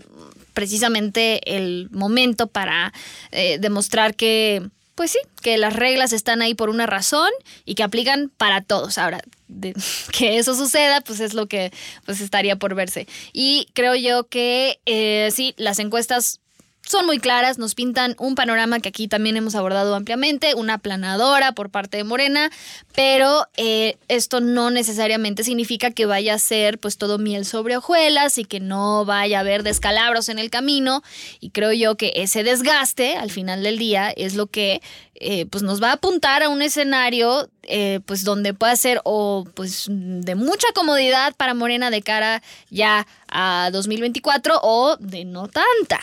[0.53, 2.93] precisamente el momento para
[3.31, 7.29] eh, demostrar que pues sí, que las reglas están ahí por una razón
[7.65, 8.97] y que aplican para todos.
[8.97, 9.73] Ahora, de-
[10.11, 11.71] que eso suceda, pues es lo que
[12.05, 13.07] pues estaría por verse.
[13.33, 16.39] Y creo yo que eh, sí, las encuestas
[16.85, 21.53] son muy claras, nos pintan un panorama que aquí también hemos abordado ampliamente, una planadora
[21.53, 22.51] por parte de Morena,
[22.93, 28.37] pero eh, esto no necesariamente significa que vaya a ser pues todo miel sobre hojuelas
[28.37, 31.01] y que no vaya a haber descalabros en el camino
[31.39, 34.81] y creo yo que ese desgaste al final del día es lo que
[35.15, 39.45] eh, pues nos va a apuntar a un escenario eh, pues donde pueda ser o
[39.53, 45.99] pues de mucha comodidad para Morena de cara ya a 2024 o de no tanta.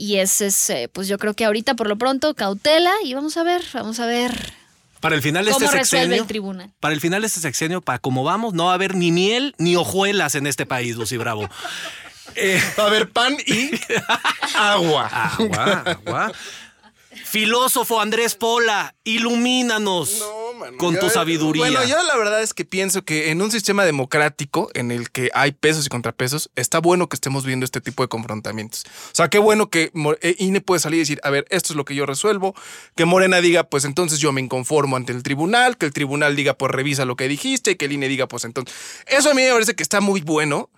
[0.00, 3.36] Y ese es, eh, pues yo creo que ahorita por lo pronto cautela y vamos
[3.36, 4.52] a ver, vamos a ver
[5.00, 6.22] Para el final de cómo este resuelve sexenio.
[6.22, 6.70] el tribunal.
[6.78, 9.56] Para el final de este sexenio, para como vamos, no va a haber ni miel
[9.58, 11.48] ni hojuelas en este país, Lucy Bravo.
[12.36, 13.70] Eh, Va a haber pan y
[14.56, 15.06] agua.
[15.08, 16.32] agua, agua.
[17.24, 20.24] Filósofo Andrés Pola, ilumínanos
[20.78, 21.62] con tu sabiduría.
[21.62, 25.30] Bueno, yo la verdad es que pienso que en un sistema democrático en el que
[25.34, 28.84] hay pesos y contrapesos, está bueno que estemos viendo este tipo de confrontamientos.
[28.86, 31.76] O sea, qué bueno que eh, INE puede salir y decir, a ver, esto es
[31.76, 32.54] lo que yo resuelvo,
[32.96, 36.54] que Morena diga, pues entonces yo me inconformo ante el tribunal, que el tribunal diga,
[36.54, 38.74] pues revisa lo que dijiste, y que el INE diga, pues entonces...
[39.06, 40.70] Eso a mí me parece que está muy bueno.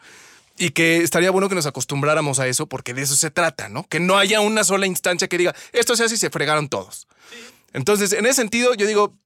[0.61, 3.89] Y que estaría bueno que nos acostumbráramos a eso, porque de eso se trata, ¿no?
[3.89, 7.09] Que no haya una sola instancia que diga, esto se hace y se fregaron todos.
[7.73, 9.17] Entonces, en ese sentido, yo digo,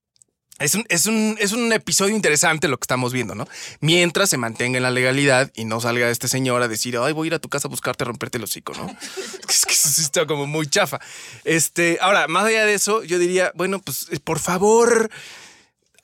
[0.60, 3.48] es un, es, un, es un episodio interesante lo que estamos viendo, ¿no?
[3.80, 7.26] Mientras se mantenga en la legalidad y no salga este señor a decir, ay, voy
[7.26, 8.86] a ir a tu casa a buscarte a romperte el hocico, ¿no?
[9.48, 11.00] es que eso está como muy chafa.
[11.42, 15.10] Este, ahora, más allá de eso, yo diría, bueno, pues eh, por favor,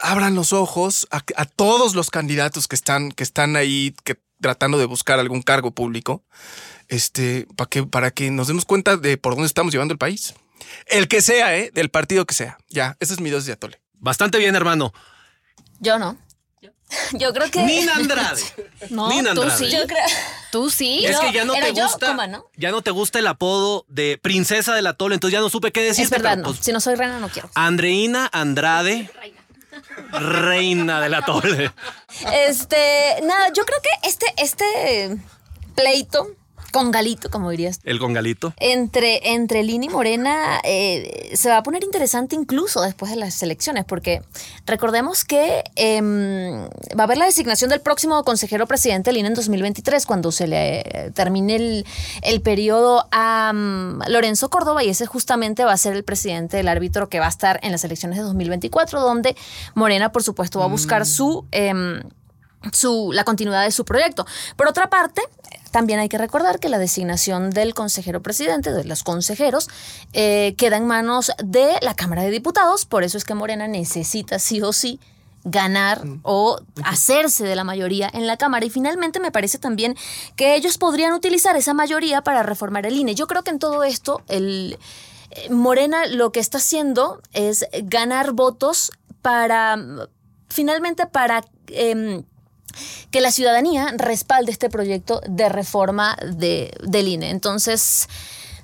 [0.00, 4.78] abran los ojos a, a todos los candidatos que están, que están ahí que, tratando
[4.78, 6.24] de buscar algún cargo público,
[6.88, 10.34] este, para que, para que nos demos cuenta de por dónde estamos llevando el país.
[10.86, 11.70] El que sea, ¿eh?
[11.72, 12.58] Del partido que sea.
[12.68, 13.80] Ya, esa es mi dosis de atole.
[13.94, 14.92] Bastante bien, hermano.
[15.78, 16.16] Yo no.
[17.12, 17.62] Yo creo que.
[17.62, 18.42] Nina Andrade.
[18.90, 19.64] No, Nina tú Andrade.
[19.64, 19.70] sí.
[19.70, 20.04] Yo creo.
[20.50, 21.04] Tú sí.
[21.06, 22.08] Es que ya no te gusta.
[22.08, 22.46] coma, ¿no?
[22.56, 25.82] Ya no te gusta el apodo de princesa del atole, entonces ya no supe qué
[25.82, 26.02] decirte.
[26.02, 26.52] Es verdad, pero, no.
[26.52, 27.50] pues, Si no soy reina, no quiero.
[27.54, 29.08] Andreina Andrade.
[29.20, 29.39] Reina
[31.00, 31.72] del atole.
[32.32, 35.16] Este, nada, yo creo que este, este
[35.74, 36.28] pleito
[36.72, 37.80] con galito, como dirías.
[37.84, 38.52] El congalito.
[38.58, 43.42] Entre, entre Lini y Morena eh, se va a poner interesante incluso después de las
[43.42, 44.22] elecciones, porque
[44.66, 46.64] recordemos que em,
[46.98, 50.46] va a haber la designación del próximo consejero presidente del INE en 2023, cuando se
[50.46, 51.86] le eh, termine el,
[52.22, 56.68] el periodo a mm, Lorenzo Córdoba, y ese justamente va a ser el presidente del
[56.68, 59.36] árbitro que va a estar en las elecciones de 2024, donde
[59.74, 61.46] Morena, por supuesto, va a buscar su...
[61.50, 62.02] em,
[62.72, 64.26] su, la continuidad de su proyecto.
[64.56, 65.22] Por otra parte,
[65.70, 69.68] también hay que recordar que la designación del consejero presidente, de los consejeros,
[70.12, 74.38] eh, queda en manos de la Cámara de Diputados, por eso es que Morena necesita
[74.38, 74.98] sí o sí
[75.42, 78.66] ganar o hacerse de la mayoría en la Cámara.
[78.66, 79.96] Y finalmente me parece también
[80.36, 83.14] que ellos podrían utilizar esa mayoría para reformar el INE.
[83.14, 84.78] Yo creo que en todo esto el...
[85.30, 88.92] eh, Morena lo que está haciendo es ganar votos
[89.22, 89.78] para,
[90.48, 92.24] finalmente para em,
[93.10, 97.30] que la ciudadanía respalde este proyecto de reforma de, del INE.
[97.30, 98.08] Entonces,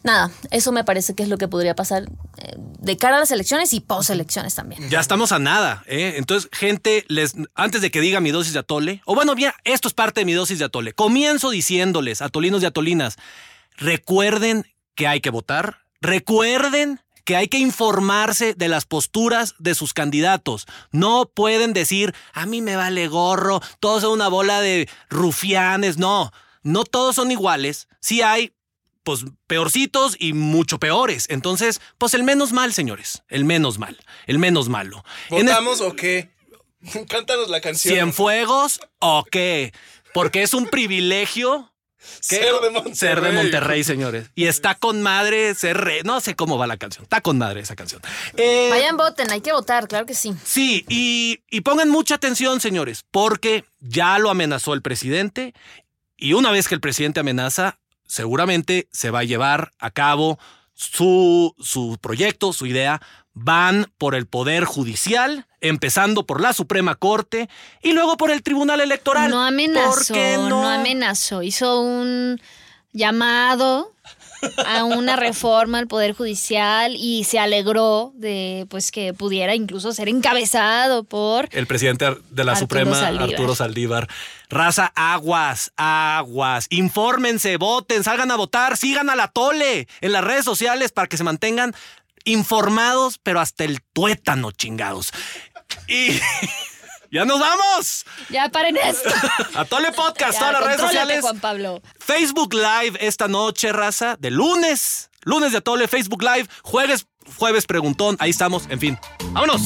[0.07, 2.05] nada, eso me parece que es lo que podría pasar
[2.39, 4.89] eh, de cara a las elecciones y post elecciones también.
[4.89, 6.15] Ya estamos a nada, ¿eh?
[6.17, 9.89] Entonces, gente, les, antes de que diga mi dosis de atole, o bueno, bien, esto
[9.89, 10.95] es parte de mi dosis de atole.
[10.95, 13.17] Comienzo diciéndoles, atolinos y atolinas,
[13.77, 14.65] recuerden
[14.95, 20.65] que hay que votar, recuerden que hay que informarse de las posturas de sus candidatos.
[20.93, 25.99] No pueden decir, a mí me vale gorro, todos son una bola de rufianes.
[25.99, 27.89] No, no todos son iguales.
[28.01, 28.55] Sí hay
[29.03, 31.27] pues peorcitos y mucho peores.
[31.29, 33.25] Entonces, pues el menos mal, señores.
[33.29, 33.99] El menos mal.
[34.27, 35.05] El menos malo.
[35.29, 36.31] ¿Votamos o qué?
[37.09, 37.93] Cántanos la canción.
[37.93, 39.73] ¿Cienfuegos o qué?
[40.15, 41.73] Porque es un privilegio.
[42.21, 42.95] Ser de Monterrey.
[42.95, 44.31] Ser de Monterrey, señores.
[44.35, 46.03] Y está con madre ser re...
[46.05, 47.05] No sé cómo va la canción.
[47.05, 48.03] Está con madre esa canción.
[48.37, 50.35] Eh, Vayan, voten, hay que votar, claro que sí.
[50.45, 55.55] Sí, y, y pongan mucha atención, señores, porque ya lo amenazó el presidente
[56.17, 60.39] y una vez que el presidente amenaza, seguramente se va a llevar a cabo
[60.73, 63.01] su, su proyecto, su idea.
[63.39, 67.49] Van por el Poder Judicial, empezando por la Suprema Corte
[67.83, 69.31] y luego por el Tribunal Electoral.
[69.31, 70.49] No amenazó, ¿Por qué no?
[70.49, 70.69] no?
[70.69, 71.43] amenazó.
[71.43, 72.41] Hizo un
[72.93, 73.93] llamado
[74.67, 80.09] a una reforma al Poder Judicial y se alegró de pues que pudiera incluso ser
[80.09, 83.31] encabezado por El presidente de la Arturo Suprema, Saldívar.
[83.31, 84.09] Arturo Saldívar.
[84.49, 86.67] Raza, aguas, aguas.
[86.71, 91.17] Infórmense, voten, salgan a votar, sigan a la tole en las redes sociales para que
[91.17, 91.75] se mantengan
[92.25, 95.13] informados, pero hasta el tuétano, chingados.
[95.89, 96.21] Y
[97.11, 98.05] ya nos vamos.
[98.29, 99.09] Ya paren esto.
[99.55, 101.21] A Tole Podcast, todas las redes sociales.
[101.23, 101.83] Juan Pablo.
[101.99, 105.11] Facebook Live esta noche, raza, de lunes.
[105.23, 108.99] lunes de Atole, Facebook Live, jueves, jueves preguntón, ahí estamos, en fin.
[109.33, 109.63] ¡Vámonos!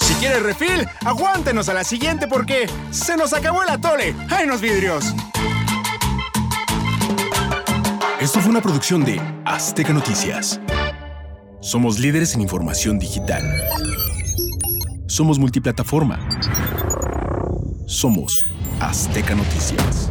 [0.00, 4.14] Si quieres refil, aguántenos a la siguiente porque se nos acabó el atole.
[4.30, 5.04] ¡Ay, los vidrios!
[8.24, 10.58] Esto fue una producción de Azteca Noticias.
[11.60, 13.42] Somos líderes en información digital.
[15.06, 16.26] Somos multiplataforma.
[17.84, 18.46] Somos
[18.80, 20.10] Azteca Noticias.